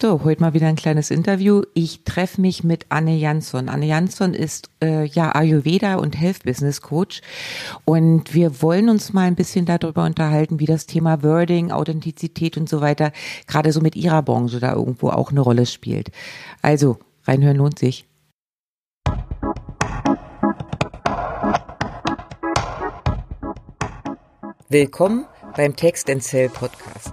[0.00, 1.62] So, heute mal wieder ein kleines Interview.
[1.72, 3.68] Ich treffe mich mit Anne Jansson.
[3.68, 7.22] Anne Jansson ist äh, ja Ayurveda und Health Business Coach
[7.84, 12.68] und wir wollen uns mal ein bisschen darüber unterhalten, wie das Thema Wording, Authentizität und
[12.68, 13.12] so weiter
[13.46, 16.10] gerade so mit ihrer Branche da irgendwo auch eine Rolle spielt.
[16.60, 18.04] Also, reinhören lohnt sich.
[24.68, 25.26] Willkommen
[25.56, 27.12] beim Text and Sell Podcast.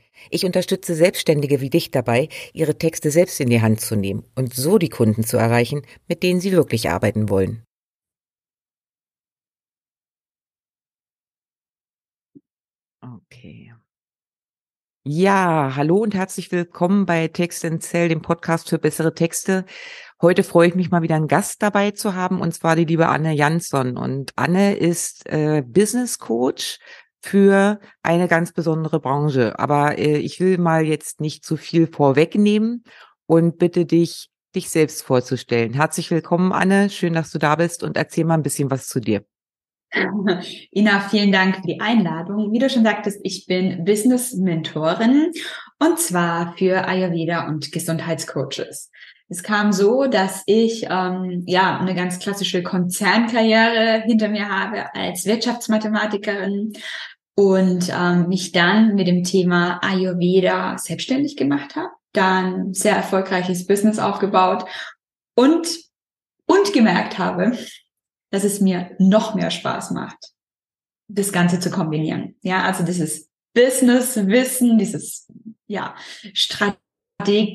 [0.29, 4.53] Ich unterstütze Selbstständige wie dich dabei, ihre Texte selbst in die Hand zu nehmen und
[4.53, 7.63] so die Kunden zu erreichen, mit denen sie wirklich arbeiten wollen.
[13.03, 13.73] Okay.
[15.03, 19.65] Ja, hallo und herzlich willkommen bei Text Cell, dem Podcast für bessere Texte.
[20.21, 23.07] Heute freue ich mich mal wieder einen Gast dabei zu haben, und zwar die liebe
[23.07, 23.97] Anne Jansson.
[23.97, 26.77] Und Anne ist äh, Business Coach
[27.21, 29.57] für eine ganz besondere Branche.
[29.59, 32.83] Aber äh, ich will mal jetzt nicht zu viel vorwegnehmen
[33.25, 35.73] und bitte dich, dich selbst vorzustellen.
[35.73, 36.89] Herzlich willkommen, Anne.
[36.89, 39.23] Schön, dass du da bist und erzähl mal ein bisschen was zu dir.
[40.71, 42.51] Ina, vielen Dank für die Einladung.
[42.51, 45.31] Wie du schon sagtest, ich bin Business Mentorin
[45.79, 48.89] und zwar für Ayurveda und Gesundheitscoaches.
[49.31, 55.25] Es kam so, dass ich ähm, ja eine ganz klassische Konzernkarriere hinter mir habe als
[55.25, 56.73] Wirtschaftsmathematikerin,
[57.35, 63.99] und ähm, mich dann mit dem Thema Ayurveda selbstständig gemacht habe, dann sehr erfolgreiches Business
[63.99, 64.65] aufgebaut
[65.35, 65.79] und
[66.45, 67.57] und gemerkt habe,
[68.29, 70.17] dass es mir noch mehr Spaß macht,
[71.07, 72.35] das Ganze zu kombinieren.
[72.41, 75.31] Ja, also dieses Business-Wissen, dieses
[75.67, 75.95] ja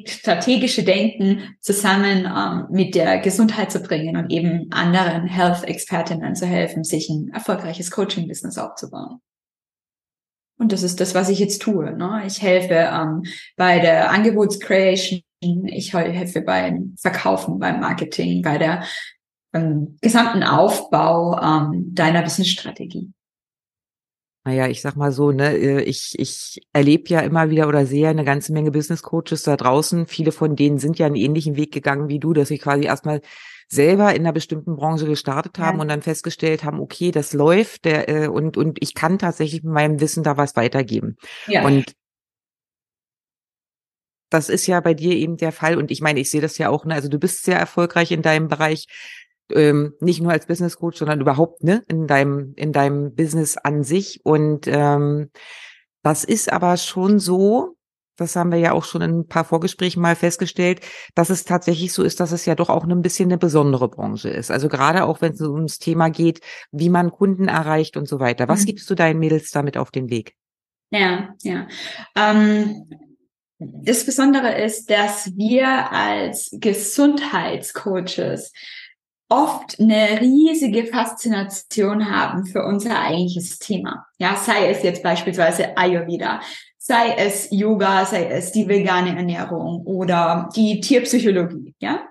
[0.06, 6.84] strategische Denken zusammen ähm, mit der Gesundheit zu bringen und eben anderen Health-Expertinnen zu helfen,
[6.84, 9.21] sich ein erfolgreiches Coaching-Business aufzubauen.
[10.59, 11.93] Und das ist das, was ich jetzt tue.
[11.97, 12.22] Ne?
[12.27, 13.25] Ich helfe ähm,
[13.56, 18.84] bei der Angebotscreation, ich helfe beim Verkaufen, beim Marketing, bei der
[19.53, 23.12] ähm, gesamten Aufbau ähm, deiner Businessstrategie.
[24.46, 28.08] Naja, ich sag mal so, ne, äh, ich, ich erlebe ja immer wieder oder sehe
[28.08, 30.06] eine ganze Menge Business Coaches da draußen.
[30.06, 33.22] Viele von denen sind ja einen ähnlichen Weg gegangen wie du, dass sie quasi erstmal
[33.66, 35.82] selber in einer bestimmten Branche gestartet haben ja.
[35.82, 39.72] und dann festgestellt haben, okay, das läuft der, äh, und, und ich kann tatsächlich mit
[39.72, 41.16] meinem Wissen da was weitergeben.
[41.48, 41.64] Ja.
[41.64, 41.96] Und
[44.30, 45.76] das ist ja bei dir eben der Fall.
[45.76, 46.94] Und ich meine, ich sehe das ja auch, ne?
[46.94, 48.86] also du bist sehr erfolgreich in deinem Bereich,
[49.52, 53.82] ähm, nicht nur als Business Coach, sondern überhaupt ne in deinem in deinem Business an
[53.82, 54.20] sich.
[54.24, 55.30] Und ähm,
[56.02, 57.76] das ist aber schon so,
[58.16, 60.80] das haben wir ja auch schon in ein paar Vorgesprächen mal festgestellt,
[61.14, 64.30] dass es tatsächlich so ist, dass es ja doch auch ein bisschen eine besondere Branche
[64.30, 64.50] ist.
[64.50, 66.40] Also gerade auch wenn es ums Thema geht,
[66.72, 68.48] wie man Kunden erreicht und so weiter.
[68.48, 68.66] Was mhm.
[68.66, 70.34] gibst du deinen Mädels damit auf den Weg?
[70.90, 71.66] Ja, ja.
[72.16, 72.88] Ähm,
[73.58, 78.52] das Besondere ist, dass wir als Gesundheitscoaches
[79.28, 84.06] oft eine riesige Faszination haben für unser eigentliches Thema.
[84.19, 86.41] Ja, sei es jetzt beispielsweise Ayurveda,
[86.78, 92.06] sei es Yoga, sei es die vegane Ernährung oder die Tierpsychologie, ja.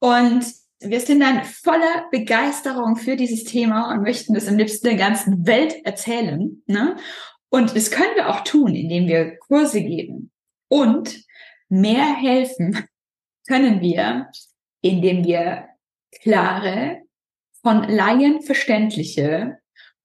[0.00, 0.44] Und
[0.80, 5.46] wir sind dann voller Begeisterung für dieses Thema und möchten das am liebsten der ganzen
[5.46, 6.62] Welt erzählen.
[6.66, 6.96] Ne?
[7.48, 10.30] Und das können wir auch tun, indem wir Kurse geben.
[10.68, 11.24] Und
[11.68, 12.86] mehr helfen
[13.48, 14.28] können wir,
[14.82, 15.68] indem wir
[16.22, 17.02] klare,
[17.62, 19.58] von Laien verständliche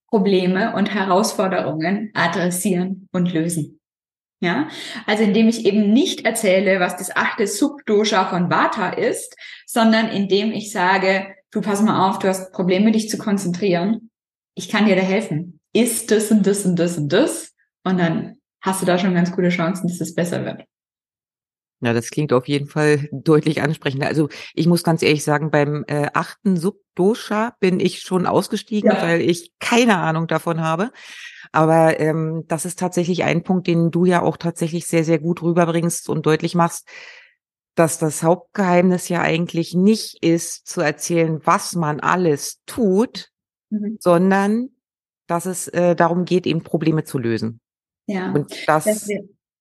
[0.08, 3.80] Probleme und Herausforderungen adressieren und lösen.
[4.42, 4.68] Ja,
[5.08, 9.36] also indem ich eben nicht erzähle, was das achte Subdosha von Vata ist,
[9.66, 14.10] sondern indem ich sage, du pass mal auf, du hast Probleme, dich zu konzentrieren.
[14.54, 15.62] Ich kann dir da helfen.
[15.72, 17.54] Ist das und das und das und das?
[17.86, 20.66] Und dann hast du da schon ganz gute Chancen, dass es besser wird.
[21.84, 24.08] Ja, das klingt auf jeden Fall deutlich ansprechender.
[24.08, 29.02] Also ich muss ganz ehrlich sagen, beim äh, achten Subdosha bin ich schon ausgestiegen, ja.
[29.02, 30.92] weil ich keine Ahnung davon habe.
[31.52, 35.42] Aber ähm, das ist tatsächlich ein Punkt, den du ja auch tatsächlich sehr, sehr gut
[35.42, 36.88] rüberbringst und deutlich machst,
[37.76, 43.30] dass das Hauptgeheimnis ja eigentlich nicht ist, zu erzählen, was man alles tut,
[43.70, 43.98] mhm.
[44.00, 44.70] sondern
[45.28, 47.60] dass es äh, darum geht, eben Probleme zu lösen.
[48.06, 48.32] Ja.
[48.32, 49.10] Und das, das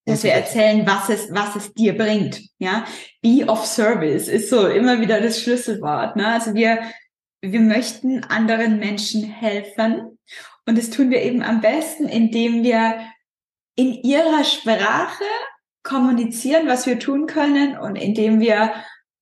[0.04, 2.40] dass wir erzählen, was es, was es dir bringt.
[2.58, 2.84] Ja,
[3.22, 6.16] be of service ist so immer wieder das Schlüsselwort.
[6.16, 6.26] Ne?
[6.26, 6.82] Also wir,
[7.40, 10.18] wir möchten anderen Menschen helfen
[10.66, 13.00] und das tun wir eben am besten, indem wir
[13.76, 15.24] in ihrer Sprache
[15.82, 18.72] kommunizieren, was wir tun können und indem wir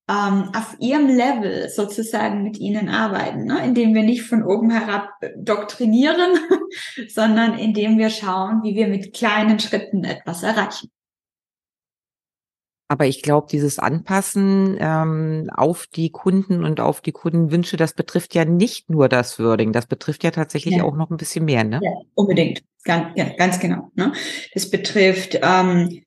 [0.09, 3.63] ähm, auf ihrem Level sozusagen mit ihnen arbeiten, ne?
[3.65, 6.37] indem wir nicht von oben herab doktrinieren,
[7.07, 10.89] sondern indem wir schauen, wie wir mit kleinen Schritten etwas erreichen.
[12.91, 18.35] Aber ich glaube, dieses Anpassen ähm, auf die Kunden und auf die Kundenwünsche, das betrifft
[18.35, 20.83] ja nicht nur das Wording, das betrifft ja tatsächlich ja.
[20.83, 21.79] auch noch ein bisschen mehr, ne?
[21.81, 23.91] Ja, unbedingt, ganz, ja, ganz genau.
[23.95, 24.11] Ne?
[24.53, 26.03] Das betrifft ähm,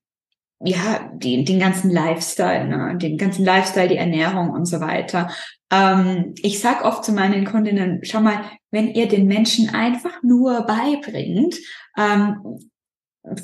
[0.64, 2.96] ja, die, den ganzen Lifestyle, ne?
[2.96, 5.30] den ganzen Lifestyle, die Ernährung und so weiter.
[5.70, 10.62] Ähm, ich sag oft zu meinen Kundinnen, schau mal, wenn ihr den Menschen einfach nur
[10.62, 11.56] beibringt,
[11.98, 12.60] ähm,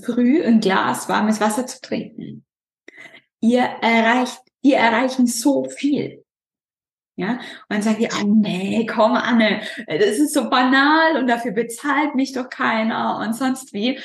[0.03, 2.45] früh ein Glas warmes Wasser zu trinken,
[3.41, 6.25] ihr erreicht, ihr erreichen so viel.
[7.17, 11.53] Ja, und dann sagt ihr, ah, nee, komm, Anne, das ist so banal und dafür
[11.53, 13.99] bezahlt mich doch keiner und sonst wie.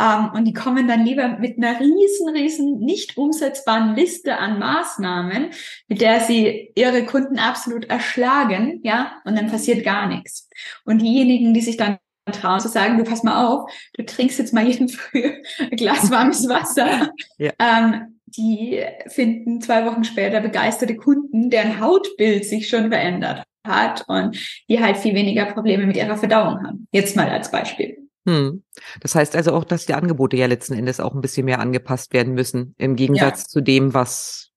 [0.00, 5.50] Ähm, und die kommen dann lieber mit einer riesen, riesen, nicht umsetzbaren Liste an Maßnahmen,
[5.88, 10.48] mit der sie ihre Kunden absolut erschlagen, ja, und dann passiert gar nichts.
[10.84, 11.98] Und diejenigen, die sich dann
[12.32, 16.10] trauen zu sagen, du pass mal auf, du trinkst jetzt mal jeden Früh ein Glas
[16.10, 17.10] warmes Wasser.
[17.38, 17.50] Ja.
[17.58, 24.38] Ähm, die finden zwei Wochen später begeisterte Kunden, deren Hautbild sich schon verändert hat und
[24.68, 26.86] die halt viel weniger Probleme mit ihrer Verdauung haben.
[26.92, 28.09] Jetzt mal als Beispiel.
[28.30, 28.62] Hm.
[29.00, 32.12] Das heißt also auch, dass die Angebote ja letzten Endes auch ein bisschen mehr angepasst
[32.12, 33.46] werden müssen, im Gegensatz ja.
[33.48, 34.52] zu dem, was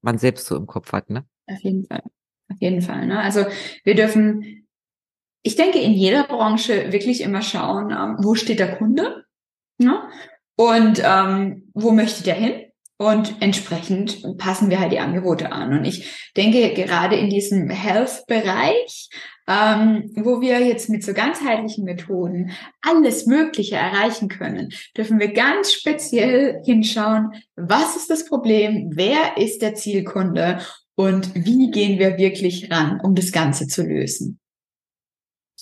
[0.00, 1.26] man selbst so im Kopf hat, ne?
[1.46, 2.02] Auf jeden Fall.
[2.50, 3.06] Auf jeden Fall.
[3.06, 3.20] Ne?
[3.20, 3.44] Also
[3.84, 4.66] wir dürfen,
[5.42, 9.24] ich denke, in jeder Branche wirklich immer schauen, ähm, wo steht der Kunde
[9.78, 10.08] ne?
[10.56, 12.65] und ähm, wo möchte der hin?
[12.98, 15.76] Und entsprechend passen wir halt die Angebote an.
[15.78, 19.10] Und ich denke, gerade in diesem Health-Bereich
[19.48, 22.50] ähm, wo wir jetzt mit so ganzheitlichen Methoden
[22.82, 29.62] alles Mögliche erreichen können, dürfen wir ganz speziell hinschauen, was ist das Problem, wer ist
[29.62, 30.60] der Zielkunde
[30.96, 34.40] und wie gehen wir wirklich ran, um das Ganze zu lösen.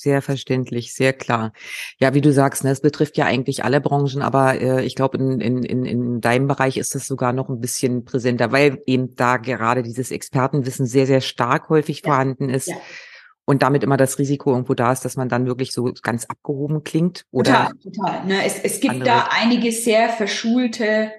[0.05, 1.55] Sehr verständlich, sehr klar.
[1.99, 5.17] Ja, wie du sagst, ne, es betrifft ja eigentlich alle Branchen, aber äh, ich glaube,
[5.17, 9.17] in, in, in, in deinem Bereich ist es sogar noch ein bisschen präsenter, weil eben
[9.17, 12.11] da gerade dieses Expertenwissen sehr, sehr stark häufig ja.
[12.11, 12.69] vorhanden ist.
[12.69, 12.77] Ja
[13.47, 16.83] und damit immer das Risiko irgendwo da ist, dass man dann wirklich so ganz abgehoben
[16.83, 17.27] klingt.
[17.31, 18.25] Oder total, total.
[18.25, 19.11] Ne, es, es gibt andere.
[19.11, 21.13] da einige sehr verschulte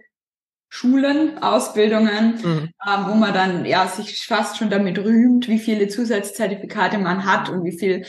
[0.70, 2.70] Schulen, Ausbildungen, mhm.
[2.86, 7.50] ähm, wo man dann ja sich fast schon damit rühmt, wie viele Zusatzzertifikate man hat
[7.50, 8.06] und wie viel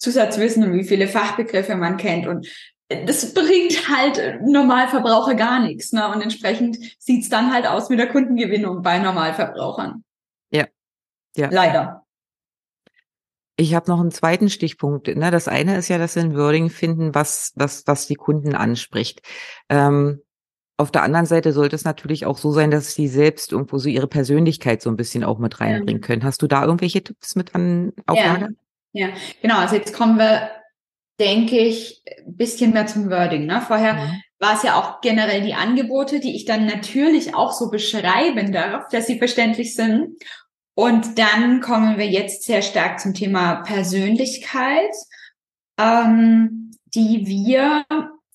[0.00, 2.26] Zusatzwissen und wie viele Fachbegriffe man kennt.
[2.26, 2.48] Und
[2.88, 5.92] das bringt halt Normalverbraucher gar nichts.
[5.92, 6.08] Ne?
[6.12, 10.02] Und entsprechend sieht's dann halt aus mit der Kundengewinnung bei Normalverbrauchern.
[10.50, 10.66] Ja.
[11.36, 11.48] Ja.
[11.52, 12.04] Leider.
[13.56, 15.06] Ich habe noch einen zweiten Stichpunkt.
[15.06, 15.30] Ne?
[15.30, 19.20] Das eine ist ja, dass wir ein Wording finden, was, was, was die Kunden anspricht.
[19.68, 20.22] Ähm,
[20.78, 23.90] auf der anderen Seite sollte es natürlich auch so sein, dass sie selbst irgendwo so
[23.90, 26.24] ihre Persönlichkeit so ein bisschen auch mit reinbringen können.
[26.24, 28.44] Hast du da irgendwelche Tipps mit an Auflage?
[28.46, 28.48] Ja,
[28.92, 29.08] ja.
[29.42, 29.58] genau.
[29.58, 30.50] Also jetzt kommen wir,
[31.18, 33.46] denke ich, ein bisschen mehr zum Wording.
[33.46, 33.62] Ne?
[33.66, 34.22] Vorher mhm.
[34.38, 38.88] war es ja auch generell die Angebote, die ich dann natürlich auch so beschreiben darf,
[38.88, 40.16] dass sie verständlich sind.
[40.74, 44.94] Und dann kommen wir jetzt sehr stark zum Thema Persönlichkeit,
[45.78, 47.84] ähm, die wir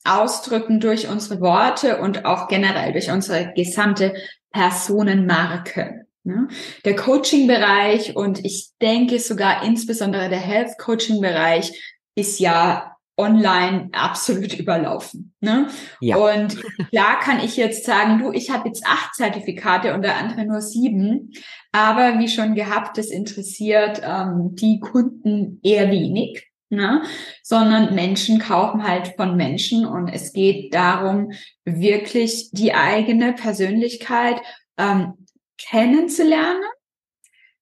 [0.04, 4.14] ausdrücken durch unsere Worte und auch generell durch unsere gesamte
[4.52, 6.05] Personenmarke.
[6.26, 6.48] Ne?
[6.86, 11.80] Der Coaching-Bereich und ich denke sogar insbesondere der Health-Coaching-Bereich
[12.16, 15.36] ist ja online absolut überlaufen.
[15.40, 15.68] Ne?
[16.02, 16.18] Ja.
[16.18, 16.58] Und
[16.90, 20.62] klar kann ich jetzt sagen, du, ich habe jetzt acht Zertifikate und der andere nur
[20.62, 21.32] sieben.
[21.72, 26.48] Aber wie schon gehabt, das interessiert ähm, die Kunden eher wenig.
[26.72, 27.04] Ne?
[27.44, 31.32] sondern Menschen kaufen halt von Menschen und es geht darum,
[31.64, 34.42] wirklich die eigene Persönlichkeit
[34.78, 35.14] ähm,
[35.58, 36.64] kennenzulernen,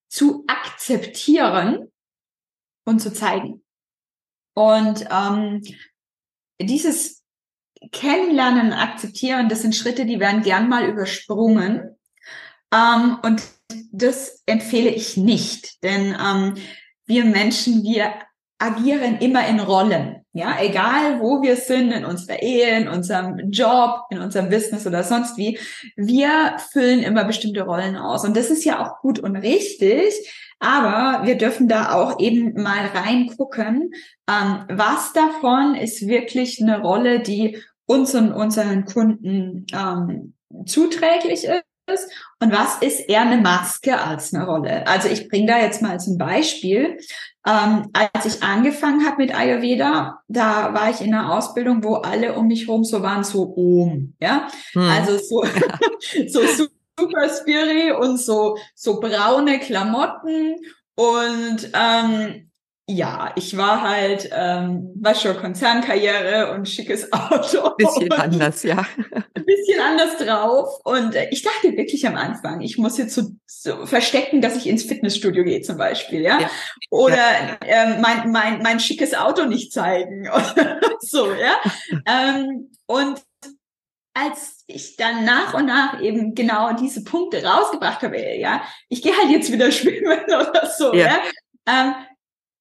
[0.09, 1.91] zu akzeptieren
[2.85, 3.63] und zu zeigen.
[4.55, 5.63] Und ähm,
[6.62, 7.23] dieses
[7.91, 11.97] Kennenlernen, Akzeptieren, das sind Schritte, die werden gern mal übersprungen.
[12.73, 13.43] Ähm, und
[13.91, 16.55] das empfehle ich nicht, denn ähm,
[17.05, 18.13] wir Menschen, wir
[18.59, 20.23] agieren immer in Rollen.
[20.36, 25.04] Ja, egal wo wir sind, in unserer Ehe, in unserem Job, in unserem Business oder
[25.04, 25.60] sonst wie,
[25.96, 28.25] wir füllen immer bestimmte Rollen aus.
[28.25, 30.12] Und das ist ja auch gut und richtig.
[30.58, 33.92] Aber wir dürfen da auch eben mal reingucken,
[34.28, 40.34] ähm, was davon ist wirklich eine Rolle, die unseren, unseren Kunden ähm,
[40.66, 42.10] zuträglich ist
[42.40, 44.88] und was ist eher eine Maske als eine Rolle.
[44.88, 46.98] Also ich bringe da jetzt mal zum Beispiel.
[47.45, 52.33] Ähm, als ich angefangen habe mit Ayurveda, da war ich in einer Ausbildung, wo alle
[52.35, 54.81] um mich herum so waren, so Om, ja, hm.
[54.81, 55.43] also so,
[56.27, 60.55] so super Spiri und so so braune Klamotten
[60.95, 62.50] und ähm,
[62.86, 67.75] ja, ich war halt, ähm, war schon Konzernkarriere und schickes Auto.
[67.78, 68.86] Bisschen anders, ja.
[69.34, 70.82] Ein bisschen anders drauf.
[70.84, 74.68] Und äh, ich dachte wirklich am Anfang, ich muss jetzt so, so verstecken, dass ich
[74.68, 76.42] ins Fitnessstudio gehe zum Beispiel, ja.
[76.42, 76.50] ja.
[76.90, 77.58] Oder.
[77.66, 80.28] Ähm, mein, mein, mein schickes Auto nicht zeigen.
[81.00, 81.56] so, ja.
[82.06, 83.22] ähm, und
[84.13, 89.13] als ich dann nach und nach eben genau diese Punkte rausgebracht habe, ja, ich gehe
[89.18, 91.20] halt jetzt wieder schwimmen oder so, ja, ja
[91.66, 91.96] ähm,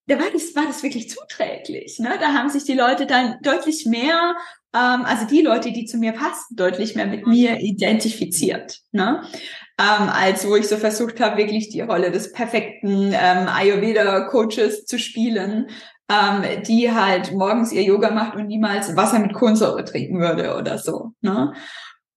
[0.06, 1.98] da war das, war das wirklich zuträglich.
[1.98, 2.10] Ne?
[2.20, 4.34] Da haben sich die Leute dann deutlich mehr,
[4.74, 8.80] ähm, also die Leute, die zu mir passen, deutlich mehr mit mir identifiziert.
[8.90, 9.22] Ne?
[9.78, 14.98] Ähm, als wo ich so versucht habe, wirklich die Rolle des perfekten ähm, Ayurveda-Coaches zu
[14.98, 15.68] spielen,
[16.10, 20.78] ähm, die halt morgens ihr Yoga macht und niemals Wasser mit Kohlensäure trinken würde oder
[20.78, 21.12] so.
[21.20, 21.52] Ne?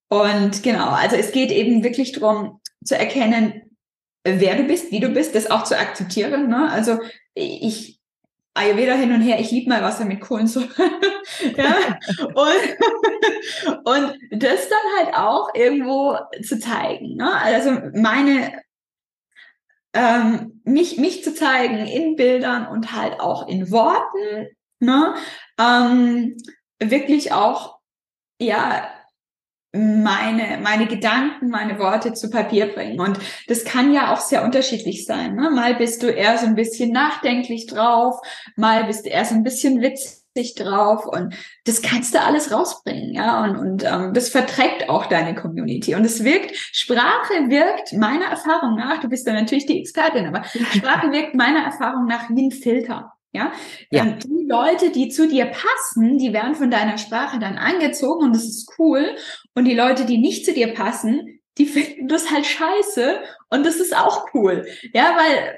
[0.10, 3.62] Und genau, also es geht eben wirklich darum zu erkennen,
[4.24, 6.50] wer du bist, wie du bist, das auch zu akzeptieren.
[6.50, 6.70] Ne?
[6.70, 7.00] Also
[7.36, 8.00] ich
[8.56, 10.70] Ayurveda hin und her, ich liebe mal Wasser mit Kohlensäure.
[11.58, 12.00] ja?
[12.34, 17.18] und, und das dann halt auch irgendwo zu zeigen.
[17.18, 17.36] Ne?
[17.36, 18.62] Also meine
[19.94, 24.48] ähm, mich, mich zu zeigen in Bildern und halt auch in Worten,
[24.80, 25.16] ne?
[25.60, 26.38] ähm,
[26.80, 27.80] wirklich auch
[28.40, 28.90] ja
[29.76, 33.00] meine, meine Gedanken, meine Worte zu Papier bringen.
[33.00, 35.36] Und das kann ja auch sehr unterschiedlich sein.
[35.36, 35.50] Ne?
[35.52, 38.20] Mal bist du eher so ein bisschen nachdenklich drauf,
[38.56, 41.34] mal bist du eher so ein bisschen witzig drauf und
[41.66, 43.44] das kannst du alles rausbringen, ja.
[43.46, 45.96] Und, und ähm, das verträgt auch deine Community.
[45.96, 50.44] Und es wirkt, Sprache wirkt meiner Erfahrung nach, du bist da natürlich die Expertin, aber
[50.44, 53.14] Sprache wirkt meiner Erfahrung nach wie ein Filter.
[53.36, 53.52] Ja?
[53.92, 54.04] ja.
[54.04, 58.36] Ähm, die Leute, die zu dir passen, die werden von deiner Sprache dann angezogen und
[58.36, 59.16] das ist cool.
[59.56, 63.20] Und die Leute, die nicht zu dir passen, die finden das halt scheiße
[63.50, 64.68] und das ist auch cool.
[64.94, 65.58] Ja, weil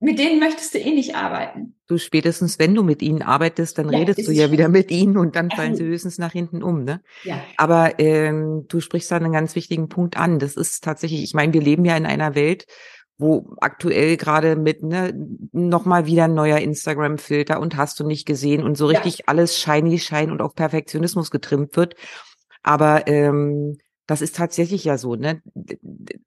[0.00, 1.76] mit denen möchtest du eh nicht arbeiten.
[1.86, 5.16] Du spätestens, wenn du mit ihnen arbeitest, dann ja, redest du ja wieder mit ihnen
[5.16, 7.00] und dann fallen sie höchstens nach hinten um, ne?
[7.22, 7.42] Ja.
[7.56, 10.38] Aber ähm, du sprichst da einen ganz wichtigen Punkt an.
[10.38, 12.66] Das ist tatsächlich, ich meine, wir leben ja in einer Welt,
[13.16, 15.14] wo aktuell gerade mit ne,
[15.52, 19.24] nochmal wieder ein neuer Instagram-Filter und hast du nicht gesehen und so richtig ja.
[19.28, 21.94] alles shiny, shine und auf Perfektionismus getrimmt wird.
[22.64, 25.40] Aber ähm, das ist tatsächlich ja so, ne?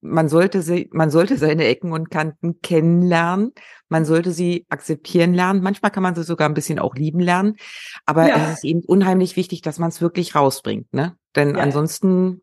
[0.02, 3.52] Man sollte sie, man sollte seine Ecken und Kanten kennenlernen.
[3.90, 5.62] Man sollte sie akzeptieren lernen.
[5.62, 7.56] Manchmal kann man sie sogar ein bisschen auch lieben lernen.
[8.06, 8.36] Aber ja.
[8.38, 11.16] es ist eben unheimlich wichtig, dass man es wirklich rausbringt, ne?
[11.36, 11.62] Denn ja.
[11.62, 12.42] ansonsten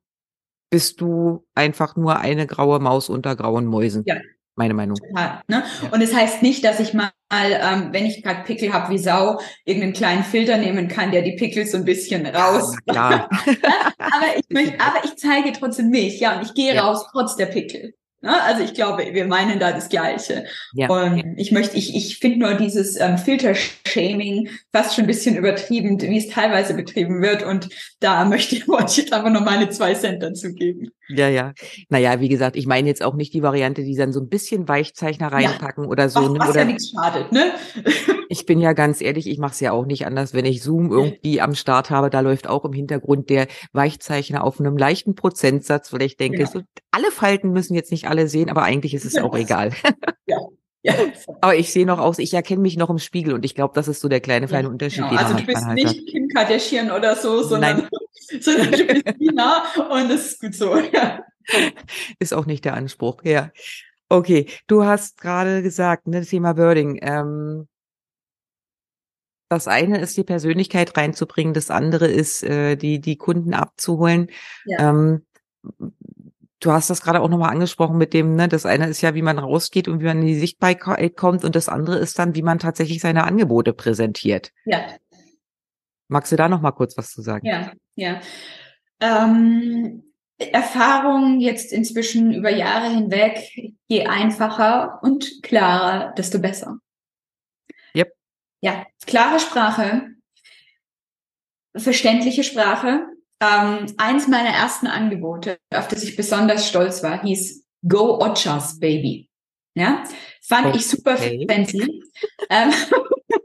[0.70, 4.04] bist du einfach nur eine graue Maus unter grauen Mäusen.
[4.06, 4.16] Ja.
[4.56, 4.96] Meine Meinung.
[4.96, 5.64] Total, ne?
[5.90, 7.10] Und es das heißt nicht, dass ich mal,
[7.42, 11.36] ähm, wenn ich gerade Pickel habe wie Sau, irgendeinen kleinen Filter nehmen kann, der die
[11.36, 12.76] Pickel so ein bisschen raus.
[12.86, 13.28] Ja,
[13.98, 16.84] aber ich möchte, aber ich zeige trotzdem mich, ja, und ich gehe ja.
[16.84, 17.94] raus trotz der Pickel.
[18.24, 18.42] Ne?
[18.42, 20.46] Also ich glaube, wir meinen da das Gleiche.
[20.72, 20.88] Ja.
[20.88, 26.00] Und ich möchte, ich, ich finde nur dieses ähm, Filter-Shaming fast schon ein bisschen übertrieben,
[26.00, 27.42] wie es teilweise betrieben wird.
[27.42, 27.68] Und
[28.00, 28.66] da möchte ich
[28.96, 30.88] jetzt einfach noch meine zwei Cent dazu geben.
[31.10, 31.52] Ja, ja.
[31.90, 34.68] Naja, wie gesagt, ich meine jetzt auch nicht die Variante, die dann so ein bisschen
[34.68, 35.90] Weichzeichner reinpacken ja.
[35.90, 36.22] oder so.
[36.22, 36.38] Was, ne?
[36.38, 37.52] was oder, ja nichts schadet, ne?
[38.28, 40.90] Ich bin ja ganz ehrlich, ich mache es ja auch nicht anders, wenn ich Zoom
[40.92, 45.92] irgendwie am Start habe, da läuft auch im Hintergrund der Weichzeichner auf einem leichten Prozentsatz,
[45.92, 46.46] weil ich denke, ja.
[46.46, 49.72] so, alle Falten müssen jetzt nicht alle sehen, aber eigentlich ist es auch egal.
[50.26, 50.38] Ja.
[50.84, 50.94] Ja.
[51.40, 53.88] Aber ich sehe noch aus, ich erkenne mich noch im Spiegel und ich glaube, das
[53.88, 55.08] ist so der kleine feine Unterschied.
[55.08, 55.20] Genau.
[55.20, 56.06] Also du bist halt nicht hat.
[56.06, 57.88] Kim Kardashian oder so, sondern,
[58.40, 60.76] sondern du bist Nina und das ist gut so.
[60.76, 61.20] Ja.
[62.18, 63.50] Ist auch nicht der Anspruch, ja.
[64.10, 66.98] Okay, du hast gerade gesagt, ne, Thema Birding.
[67.02, 67.66] Ähm,
[69.48, 74.28] das eine ist die Persönlichkeit reinzubringen, das andere ist äh, die die Kunden abzuholen.
[74.64, 74.90] Ja.
[74.90, 75.24] Ähm,
[76.60, 79.22] du hast das gerade auch nochmal angesprochen mit dem, ne, das eine ist ja, wie
[79.22, 82.42] man rausgeht und wie man in die Sichtbarkeit kommt und das andere ist dann, wie
[82.42, 84.52] man tatsächlich seine Angebote präsentiert.
[84.64, 84.78] Ja.
[86.08, 87.46] Magst du da nochmal kurz was zu sagen?
[87.46, 88.20] Ja, ja.
[89.00, 90.04] Ähm,
[90.38, 93.38] Erfahrung jetzt inzwischen über Jahre hinweg,
[93.86, 96.78] je einfacher und klarer, desto besser.
[98.64, 100.14] Ja, klare Sprache,
[101.76, 103.06] verständliche Sprache,
[103.38, 109.28] ähm, eins meiner ersten Angebote, auf das ich besonders stolz war, hieß Go Ochas Baby.
[109.74, 110.04] Ja,
[110.40, 110.78] fand okay.
[110.78, 112.02] ich super fancy.
[112.48, 112.72] ähm,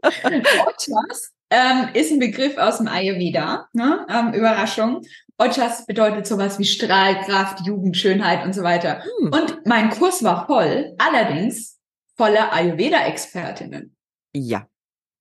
[0.65, 3.67] Ochas ähm, ist ein Begriff aus dem Ayurveda.
[3.73, 4.07] Ne?
[4.09, 5.01] Ähm, Überraschung.
[5.37, 9.03] Ojas bedeutet sowas wie Strahlkraft, Jugend, Schönheit und so weiter.
[9.03, 9.33] Hm.
[9.33, 11.77] Und mein Kurs war voll, allerdings
[12.15, 13.97] voller Ayurveda-Expertinnen.
[14.33, 14.65] Ja.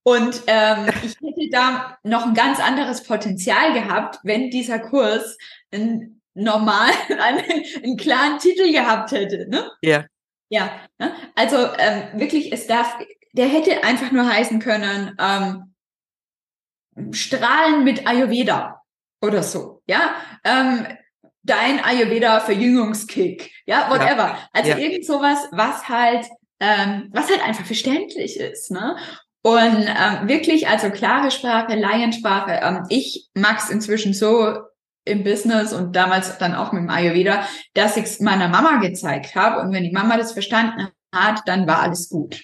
[0.03, 5.37] Und ähm, ich hätte da noch ein ganz anderes Potenzial gehabt, wenn dieser Kurs
[5.73, 9.47] ein normal einen, einen klaren Titel gehabt hätte.
[9.49, 9.69] Ne?
[9.81, 10.05] Ja.
[10.49, 10.71] Ja.
[10.97, 11.13] Ne?
[11.35, 12.97] Also ähm, wirklich, es darf,
[13.33, 15.75] der hätte einfach nur heißen können, ähm,
[17.13, 18.81] Strahlen mit Ayurveda
[19.21, 19.81] oder so.
[19.87, 20.15] Ja.
[20.43, 20.87] Ähm,
[21.43, 23.51] dein Ayurveda Verjüngungskick.
[23.65, 24.29] Ja, whatever.
[24.29, 24.49] Ja.
[24.53, 24.77] Also ja.
[24.77, 26.25] irgend sowas, was halt
[26.59, 28.71] ähm, was halt einfach verständlich ist.
[28.71, 28.97] Ne?
[29.41, 32.59] Und ähm, wirklich, also klare Sprache, Laiensprache.
[32.61, 34.57] Ähm, ich mag's inzwischen so
[35.05, 39.35] im Business und damals dann auch mit dem Ayurveda, dass ich es meiner Mama gezeigt
[39.35, 39.61] habe.
[39.61, 42.41] Und wenn die Mama das verstanden hat, dann war alles gut.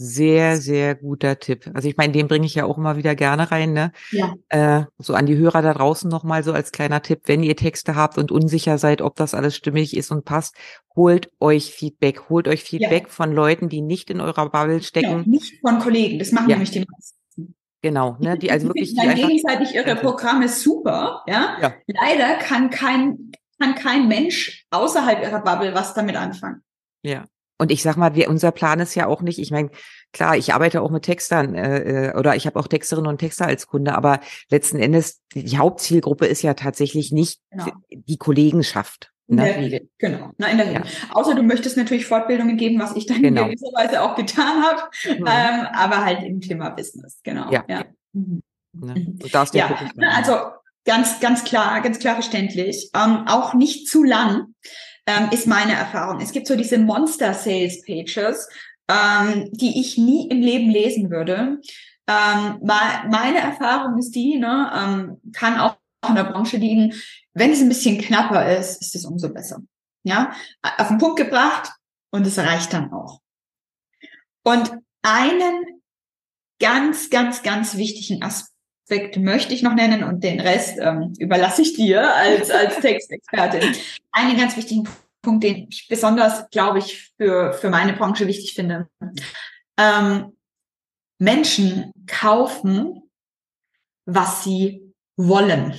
[0.00, 1.68] Sehr, sehr guter Tipp.
[1.74, 3.72] Also ich meine, den bringe ich ja auch immer wieder gerne rein.
[3.72, 3.90] Ne?
[4.12, 4.32] Ja.
[4.48, 7.96] Äh, so an die Hörer da draußen nochmal so als kleiner Tipp, wenn ihr Texte
[7.96, 10.54] habt und unsicher seid, ob das alles stimmig ist und passt,
[10.94, 12.28] holt euch Feedback.
[12.28, 13.08] Holt euch Feedback ja.
[13.08, 15.10] von Leuten, die nicht in eurer Bubble stecken.
[15.10, 16.54] Ja, nicht von Kollegen, das machen ja.
[16.54, 17.56] nämlich die meisten.
[17.82, 18.94] Genau, ne, die also wirklich.
[18.94, 21.56] Die gegenseitig ihre Programme super, ja?
[21.60, 21.74] ja.
[21.88, 26.62] Leider kann kein, kann kein Mensch außerhalb ihrer Bubble was damit anfangen.
[27.02, 27.24] Ja.
[27.58, 29.70] Und ich sag mal, wir, unser Plan ist ja auch nicht, ich meine,
[30.12, 33.46] klar, ich arbeite auch mit Textern äh, äh oder ich habe auch Texterinnen und Texter
[33.46, 37.66] als Kunde, aber letzten Endes, die Hauptzielgruppe ist ja tatsächlich nicht genau.
[37.90, 39.12] die Kollegenschaft.
[39.26, 39.44] In ne?
[39.44, 40.30] der Regel, genau.
[40.38, 40.82] Na, in der Regel.
[40.84, 41.14] Ja.
[41.14, 43.42] Außer du möchtest natürlich Fortbildungen geben, was ich dann genau.
[43.42, 45.26] in gewisser Weise auch getan habe, mhm.
[45.26, 47.50] ähm, aber halt im Thema Business, genau.
[47.50, 47.64] Ja.
[47.68, 47.84] ja.
[48.12, 48.42] Mhm.
[48.72, 48.94] Ne?
[48.94, 49.18] Mhm.
[49.52, 49.78] ja.
[50.16, 50.34] Also
[50.84, 52.90] ganz, ganz klar, ganz klar verständlich.
[52.94, 54.54] Ähm, auch nicht zu lang
[55.08, 56.20] ähm, ist meine Erfahrung.
[56.20, 58.46] Es gibt so diese Monster Sales Pages,
[58.88, 61.60] ähm, die ich nie im Leben lesen würde.
[62.06, 66.94] Ähm, meine Erfahrung ist die, ne, ähm, kann auch in der Branche liegen,
[67.32, 69.60] wenn es ein bisschen knapper ist, ist es umso besser.
[70.04, 71.72] Ja, auf den Punkt gebracht
[72.10, 73.20] und es reicht dann auch.
[74.44, 74.70] Und
[75.02, 75.82] einen
[76.60, 78.57] ganz, ganz, ganz wichtigen Aspekt
[79.18, 83.74] möchte ich noch nennen und den Rest ähm, überlasse ich dir als, als Textexpertin.
[84.12, 84.88] Einen ganz wichtigen
[85.22, 88.88] Punkt, den ich besonders, glaube ich, für, für meine Branche wichtig finde.
[89.76, 90.36] Ähm,
[91.18, 93.02] Menschen kaufen,
[94.06, 95.74] was sie wollen,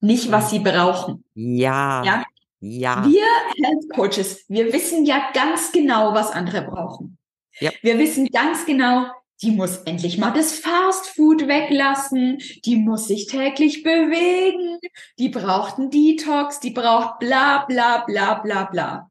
[0.00, 1.24] nicht was sie brauchen.
[1.34, 2.02] Ja.
[2.04, 2.24] Ja.
[2.62, 3.06] Ja.
[3.06, 3.24] Wir
[3.64, 7.16] Health Coaches, wir wissen ja ganz genau, was andere brauchen.
[7.58, 7.70] Ja.
[7.80, 9.06] Wir wissen ganz genau,
[9.42, 14.78] die muss endlich mal das Fast Food weglassen, die muss sich täglich bewegen,
[15.18, 19.10] die braucht einen Detox, die braucht bla bla bla bla bla.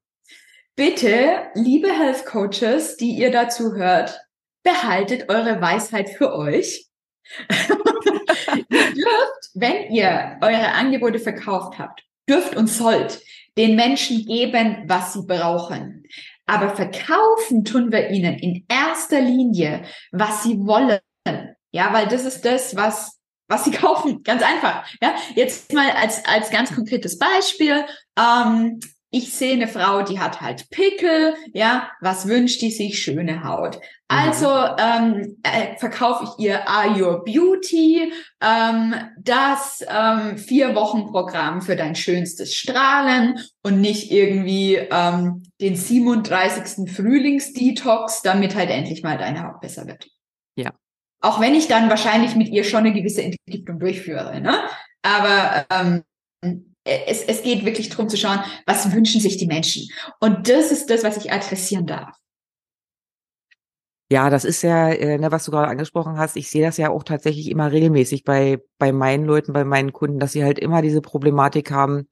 [0.75, 4.19] Bitte, liebe Health Coaches, die ihr dazu hört,
[4.63, 6.85] behaltet eure Weisheit für euch.
[7.49, 13.21] ihr dürft, wenn ihr eure Angebote verkauft habt, dürft und sollt
[13.57, 16.03] den Menschen geben, was sie brauchen.
[16.49, 20.99] Aber verkaufen tun wir ihnen in erster Linie, was sie wollen.
[21.71, 24.23] Ja, weil das ist das, was, was sie kaufen.
[24.23, 24.83] Ganz einfach.
[24.99, 27.85] Ja, jetzt mal als, als ganz konkretes Beispiel.
[28.17, 28.79] Ähm,
[29.11, 32.99] ich sehe eine Frau, die hat halt Pickel, ja, was wünscht die sich?
[32.99, 33.79] Schöne Haut.
[34.11, 34.17] Mhm.
[34.17, 41.61] Also ähm, äh, verkaufe ich ihr Are Your Beauty, ähm, das ähm, vier Wochen Programm
[41.61, 46.91] für dein schönstes Strahlen und nicht irgendwie ähm, den 37.
[46.91, 50.07] Frühlingsdetox, damit halt endlich mal deine Haut besser wird.
[50.55, 50.71] Ja.
[51.21, 54.57] Auch wenn ich dann wahrscheinlich mit ihr schon eine gewisse Entgiftung durchführe, ne?
[55.01, 56.03] Aber ähm,
[56.83, 59.89] es, es geht wirklich darum zu schauen, was wünschen sich die Menschen.
[60.19, 62.15] Und das ist das, was ich adressieren darf.
[64.11, 66.35] Ja, das ist ja, äh, ne, was du gerade angesprochen hast.
[66.35, 70.19] Ich sehe das ja auch tatsächlich immer regelmäßig bei, bei meinen Leuten, bei meinen Kunden,
[70.19, 72.07] dass sie halt immer diese Problematik haben,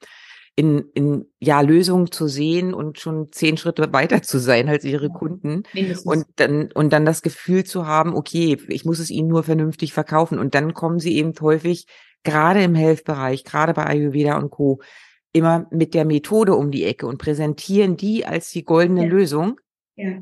[0.55, 5.09] in, in ja Lösungen zu sehen und schon zehn Schritte weiter zu sein als ihre
[5.09, 6.05] Kunden Mindestens.
[6.05, 9.93] und dann und dann das Gefühl zu haben, okay, ich muss es ihnen nur vernünftig
[9.93, 11.85] verkaufen und dann kommen sie eben häufig
[12.23, 14.81] gerade im Health-Bereich, gerade bei Ayurveda und Co.,
[15.31, 19.09] immer mit der Methode um die Ecke und präsentieren die als die goldene ja.
[19.09, 19.59] Lösung.
[19.95, 20.19] Ja.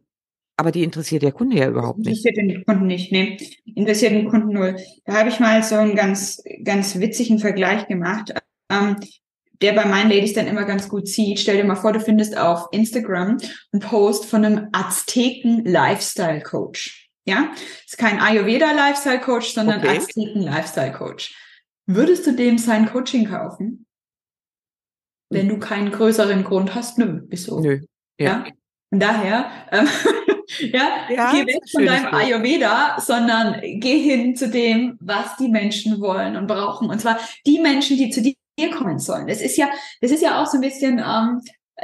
[0.57, 2.25] Aber die interessiert der Kunde ja überhaupt nicht.
[2.25, 3.37] Interessiert den Kunden nicht, nee.
[3.65, 4.77] Interessiert den Kunden null.
[5.05, 8.33] Da habe ich mal so einen ganz, ganz witzigen Vergleich gemacht,
[8.71, 8.95] ähm,
[9.61, 11.39] der bei meinen Ladies dann immer ganz gut sieht.
[11.39, 13.37] Stell dir mal vor, du findest auf Instagram
[13.71, 17.09] einen Post von einem Azteken Lifestyle Coach.
[17.27, 17.51] Ja,
[17.85, 19.97] ist kein Ayurveda Lifestyle Coach, sondern okay.
[19.97, 21.35] Azteken Lifestyle Coach.
[21.87, 23.85] Würdest du dem sein Coaching kaufen?
[25.29, 27.59] Wenn du keinen größeren Grund hast, nö, wieso?
[27.59, 27.81] Nö.
[28.19, 28.25] Ja.
[28.25, 28.45] ja?
[28.91, 29.87] Und daher, ähm,
[30.59, 36.01] Ja, ja geh weg von deinem Ayurveda, sondern geh hin zu dem, was die Menschen
[36.01, 36.89] wollen und brauchen.
[36.89, 38.35] Und zwar die Menschen, die zu dir
[38.71, 39.27] kommen sollen.
[39.27, 39.69] Das ist ja,
[40.01, 41.41] das ist ja auch so ein bisschen ähm,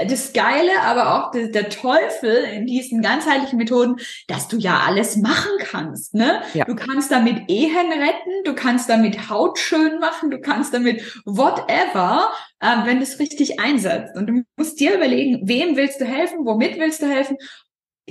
[0.08, 3.98] das Geile, aber auch der, der, Teufel in diesen ganzheitlichen Methoden,
[4.28, 6.14] dass du ja alles machen kannst.
[6.14, 6.42] Ne?
[6.54, 6.64] Ja.
[6.64, 12.32] Du kannst damit Ehen retten, du kannst damit Haut schön machen, du kannst damit whatever,
[12.62, 14.16] äh, wenn du es richtig einsetzt.
[14.16, 17.36] Und du musst dir überlegen, wem willst du helfen, womit willst du helfen?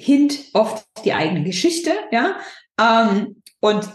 [0.01, 2.37] Hint oft die eigene Geschichte, ja.
[2.81, 3.89] Ähm, und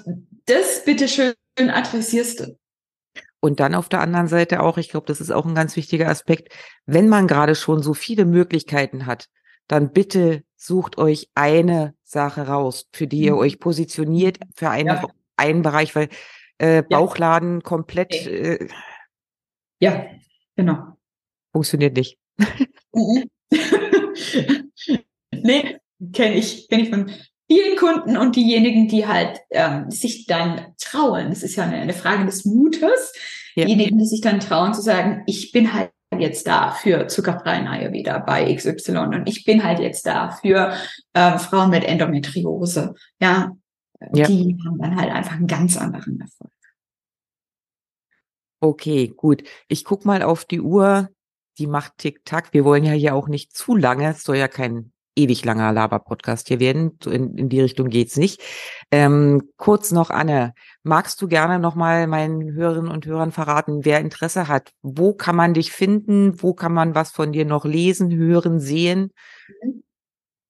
[0.45, 2.57] das bitteschön adressierst du.
[3.39, 6.09] Und dann auf der anderen Seite auch, ich glaube, das ist auch ein ganz wichtiger
[6.09, 6.53] Aspekt,
[6.85, 9.27] wenn man gerade schon so viele Möglichkeiten hat,
[9.67, 13.39] dann bitte sucht euch eine Sache raus, für die ihr mhm.
[13.39, 15.07] euch positioniert, für eine, ja.
[15.37, 16.09] einen Bereich, weil
[16.57, 17.61] äh, Bauchladen ja.
[17.61, 18.13] komplett.
[18.27, 18.67] Äh,
[19.79, 20.05] ja,
[20.55, 20.97] genau.
[21.51, 22.17] Funktioniert nicht.
[22.93, 23.29] Mhm.
[26.15, 27.11] kenne ich, kenne ich von
[27.47, 31.93] vielen Kunden und diejenigen, die halt ähm, sich dann trauen, das ist ja eine, eine
[31.93, 33.13] Frage des Mutes,
[33.55, 33.65] ja.
[33.65, 38.19] diejenigen, die sich dann trauen zu sagen, ich bin halt jetzt da für zuckerfreien Ayurveda
[38.19, 40.73] bei XY und ich bin halt jetzt da für
[41.13, 42.93] ähm, Frauen mit Endometriose.
[43.19, 43.51] Ja,
[44.13, 46.51] ja, die haben dann halt einfach einen ganz anderen Erfolg.
[48.61, 49.43] Okay, gut.
[49.67, 51.09] Ich guck mal auf die Uhr.
[51.57, 52.53] Die macht Tick-Tack.
[52.53, 54.09] Wir wollen ja hier auch nicht zu lange.
[54.09, 56.97] Es soll ja kein ewig langer Laber-Podcast hier werden.
[57.05, 58.41] In, in die Richtung geht's nicht.
[58.91, 64.47] Ähm, kurz noch, Anne, magst du gerne nochmal meinen Hörerinnen und Hörern verraten, wer Interesse
[64.47, 64.71] hat?
[64.81, 66.41] Wo kann man dich finden?
[66.41, 69.11] Wo kann man was von dir noch lesen, hören, sehen?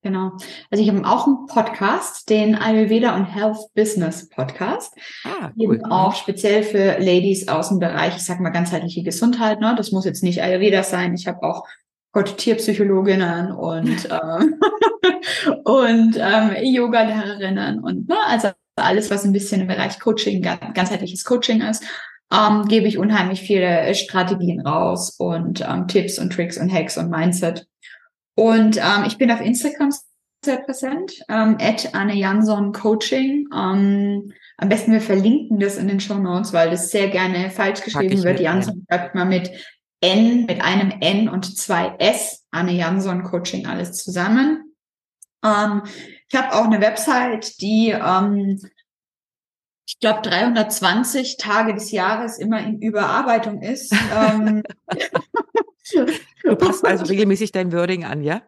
[0.06, 0.34] Genau.
[0.70, 4.94] Also ich habe auch einen Podcast, den Ayurveda und Health Business Podcast.
[5.24, 5.78] Ah, cool.
[5.78, 9.62] Eben auch speziell für Ladies aus dem Bereich, ich sag mal, ganzheitliche Gesundheit.
[9.62, 9.74] Ne?
[9.76, 11.16] Das muss jetzt nicht Ayurveda sein.
[11.16, 11.64] Ich habe auch
[12.16, 14.56] Gott, Tierpsychologinnen und, ähm,
[15.66, 21.62] und ähm, Yoga-Lehrerinnen und ne, also alles, was ein bisschen im Bereich Coaching, ganzheitliches Coaching
[21.62, 21.84] ist,
[22.32, 27.10] ähm, gebe ich unheimlich viele Strategien raus und ähm, Tipps und Tricks und Hacks und
[27.10, 27.68] Mindset.
[28.36, 29.92] Und ähm, ich bin auf Instagram
[30.44, 33.50] sehr präsent, ähm, at Anne Jansson Coaching.
[33.54, 37.82] Ähm, am besten wir verlinken das in den Show Notes, weil das sehr gerne falsch
[37.82, 38.40] geschrieben wird.
[38.40, 39.52] Jansson schreibt mal mit
[40.02, 44.76] N mit einem N und zwei S, Anne Jansson Coaching, alles zusammen.
[45.44, 45.84] Ähm,
[46.28, 48.60] ich habe auch eine Website, die ähm,
[49.88, 53.94] ich glaube 320 Tage des Jahres immer in Überarbeitung ist.
[54.16, 54.64] ähm,
[56.44, 58.42] du passt also regelmäßig dein Wording an, ja?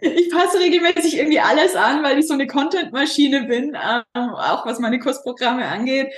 [0.00, 4.78] ich passe regelmäßig irgendwie alles an, weil ich so eine Content-Maschine bin, ähm, auch was
[4.78, 6.12] meine Kursprogramme angeht.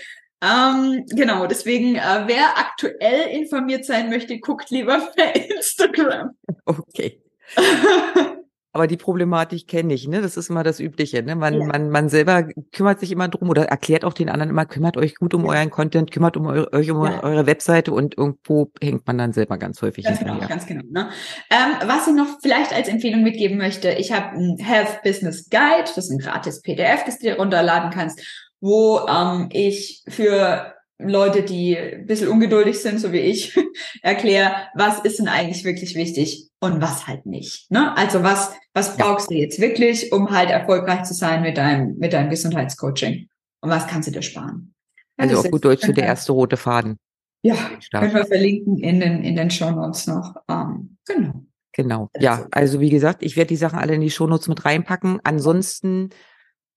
[0.44, 6.37] Ähm, genau, deswegen, äh, wer aktuell informiert sein möchte, guckt lieber bei Instagram.
[6.64, 7.22] Okay.
[8.74, 10.20] Aber die Problematik kenne ich, ne?
[10.20, 11.37] Das ist immer das Übliche, ne?
[11.37, 11.64] Man, ja.
[11.64, 15.14] man, man selber kümmert sich immer drum oder erklärt auch den anderen immer, kümmert euch
[15.14, 15.50] gut um ja.
[15.52, 17.22] euren Content, kümmert um eure, euch um ja.
[17.22, 20.83] eure Webseite und irgendwo hängt man dann selber ganz häufig ganz Genau, ganz genau.
[20.90, 21.09] Ne?
[21.50, 25.85] Ähm, was ich noch vielleicht als Empfehlung mitgeben möchte, ich habe ein Health Business Guide,
[25.94, 28.20] das ist ein gratis PDF, das du dir runterladen kannst
[28.64, 33.55] wo ähm, ich für Leute, die ein bisschen ungeduldig sind, so wie ich,
[34.03, 37.70] erkläre, was ist denn eigentlich wirklich wichtig und was halt nicht.
[37.70, 37.94] Ne?
[37.94, 42.14] Also was, was brauchst du jetzt wirklich, um halt erfolgreich zu sein mit deinem, mit
[42.14, 43.29] deinem Gesundheitscoaching?
[43.61, 44.74] Und was kannst du dir sparen?
[45.18, 46.96] Also auf gut Deutsch für der erste rote Faden.
[47.42, 47.57] Ja,
[47.92, 50.37] können wir verlinken in den, in den Show Notes noch.
[50.48, 51.44] Ähm, genau.
[51.72, 52.09] Genau.
[52.18, 55.20] Ja, also wie gesagt, ich werde die Sachen alle in die Show Notes mit reinpacken.
[55.22, 56.11] Ansonsten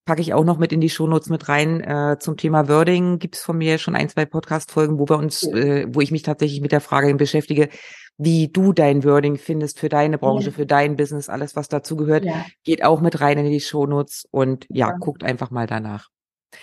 [0.07, 1.81] packe ich auch noch mit in die Shownotes mit rein.
[1.81, 5.41] Äh, zum Thema Wording gibt es von mir schon ein, zwei Podcast-Folgen, wo wir uns,
[5.43, 5.55] ja.
[5.55, 7.69] äh, wo ich mich tatsächlich mit der Frage beschäftige,
[8.17, 10.53] wie du dein Wording findest für deine Branche, ja.
[10.53, 12.45] für dein Business, alles, was dazu gehört, ja.
[12.63, 16.07] geht auch mit rein in die Shownotes und ja, guckt einfach mal danach.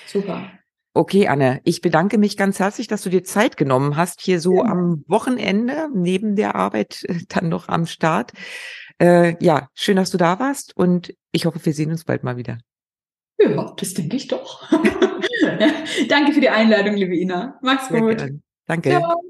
[0.06, 0.50] Super.
[0.94, 4.62] Okay, Anne, ich bedanke mich ganz herzlich, dass du dir Zeit genommen hast, hier so
[4.62, 8.32] am Wochenende neben der Arbeit äh, dann noch am Start.
[8.98, 12.36] Äh, ja, schön, dass du da warst und ich hoffe, wir sehen uns bald mal
[12.36, 12.58] wieder.
[13.38, 14.70] Ja, das denke ich doch.
[16.08, 17.58] Danke für die Einladung, liebe Ina.
[17.62, 18.18] Mach's Sehr gut.
[18.18, 18.42] Gern.
[18.66, 18.90] Danke.
[18.90, 19.22] Ciao.